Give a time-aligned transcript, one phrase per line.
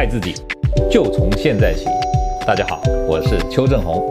[0.00, 0.32] 爱自己，
[0.90, 1.84] 就从现在起。
[2.46, 4.02] 大家好，我是邱正红。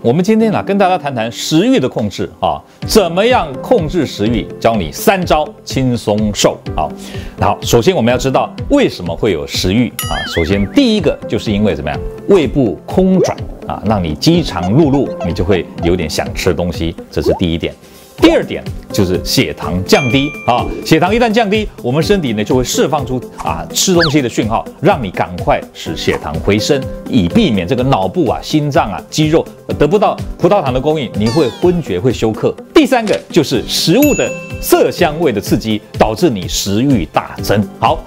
[0.00, 4.46] 我们今天呢，跟大家谈谈食欲的控制啊，怎么样控制食欲？
[4.58, 6.56] 教你三招轻松瘦。
[6.74, 6.90] 好，
[7.38, 10.16] 好，首先我们要知道为什么会有食欲啊？
[10.26, 13.36] 首先第一个就是因为怎么样，胃部空转
[13.66, 17.74] 啊，让你饥肠辘辘，你就会有点想吃东西，这是第一点。
[18.18, 29.44] 第二点就是血糖降低啊，血糖一旦降低，我们身体呢就会释放出啊吃东西的讯号，让你赶快使血糖回升，以避免这个脑部啊、心脏啊、肌肉
[29.78, 32.54] 得不到葡萄糖的供应，你会昏厥、会休克。
[32.72, 37.62] 第三个就是食物的色香味的刺激，导致你食欲大增。
[37.78, 37.98] 好，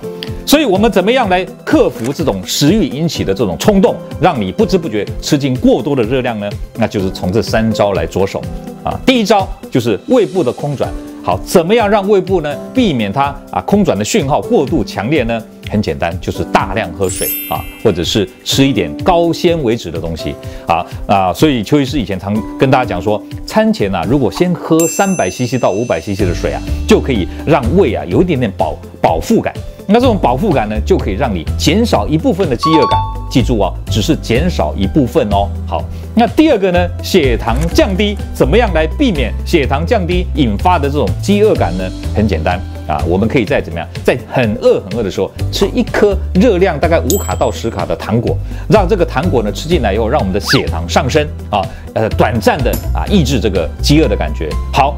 [0.46, 6.50] 所以我们怎么样来克服这种食欲引起的这种冲动，让你不知不觉吃进过多的热量呢？
[6.76, 8.42] 那就是从这三招来着手。
[8.84, 10.90] 啊，第一招就是胃部的空转。
[11.24, 15.44] 好，怎么样让胃部呢避免它啊空转的讯号过度强烈呢？
[15.70, 20.34] 很简单，就是大量喝水啊，或者是吃一点高纤维质的东西
[20.66, 21.34] 啊啊。
[21.34, 29.54] 所以邱医师以前常跟大家讲说，餐前啊，如果先喝三百 CC 到五百 CC 的水啊，就可以让胃啊有一点点饱饱腹感。
[29.86, 33.17] 那这种饱腹感呢，就可以让你减少一部分的饥饿感。
[33.30, 35.48] 记住哦，只是减少一部分哦。
[35.68, 35.84] 好，
[36.16, 41.84] 那第二个呢，血糖降低，怎么样来避免血糖降低引发的这种饥饿感呢？
[42.16, 48.36] 很简单啊，我们可以在怎么样，在很饿很饿的时候，吃一颗热量大概五卡到十卡的糖果，
[48.70, 51.62] 让这个糖果呢吃进来以后，让我们的血糖上升啊，
[51.94, 54.50] 呃，短暂的啊抑制这个饥饿的感觉。
[54.74, 54.96] 好，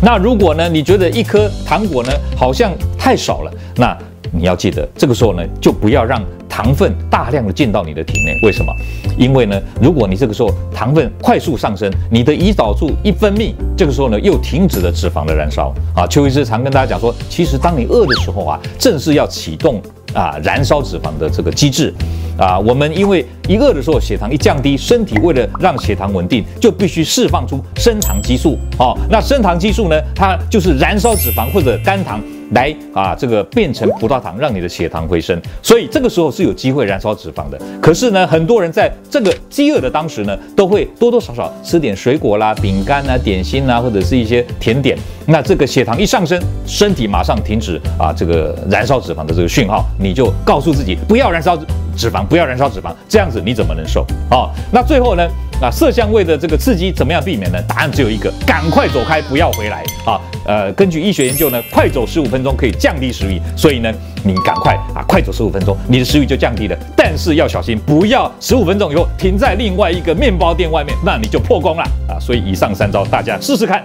[0.00, 3.96] 那如果呢，你觉得一颗糖果呢好像太少了，那
[4.32, 8.34] 你要记得，这个时候呢，就不要让糖分大量的进到你的体内。
[8.42, 8.72] 为什么？
[9.18, 15.72] 因为呢，如果你这个时候糖分快速上升，你的胰岛素一分泌，这个时候呢，又停止了脂肪的燃烧。
[15.94, 19.82] 啊，邱医师常跟大家讲说，其实当你饿的时候啊，正是要启动
[20.14, 21.92] 啊燃烧脂肪的这个机制。
[22.38, 28.58] 啊，我们因为一饿的时候，血糖一降低，身体为了让血糖稳定，就必须释放出升糖激素。
[28.78, 32.18] 哦，那升糖激素呢，它就是燃烧脂肪或者肝糖。
[32.50, 37.58] 来啊，这个变成葡萄糖，让你的血糖回升，所以这个时候是有机会燃烧脂肪的。
[37.80, 44.98] 可是呢，很多人在这个饥饿的当时呢，都会多多少少吃点水果啦、饼干啊、点心啊，或者是一些甜点。
[45.26, 51.56] 那这个血糖一上升，身体马上停止啊，这个燃烧脂肪的这个讯号，你就告诉自己不要燃烧
[51.96, 54.50] 脂肪，不要燃烧脂肪，这样子你怎么能瘦啊？
[54.72, 55.26] 那最后呢？
[55.62, 57.58] 啊，色香味的这个刺激怎么样避免呢？
[57.68, 60.18] 答案只有一个，赶快走开，不要回来啊！
[60.44, 63.92] 呃，根据医学研究呢，快走十五分钟可以降低食欲，所以呢，
[64.24, 66.76] 你赶快啊，快走十五分钟，你的食欲就降低了。
[66.96, 72.18] 但是要小心，不要十五分钟以后停在另外一个面包店外面，那你就破功了啊！
[72.20, 73.84] 所以以上三招大家试试看。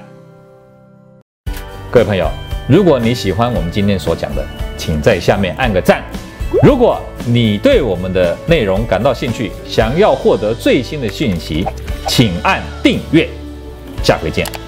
[1.92, 2.30] 各位朋友，
[2.68, 4.46] 如果你喜欢我们今天所讲的，
[4.78, 6.04] 请在下面按个赞。
[6.64, 11.66] 如果你对我们的内容感到兴趣，想要获得最新的讯息，
[12.08, 13.28] 请按订阅。
[14.04, 14.67] 下回见。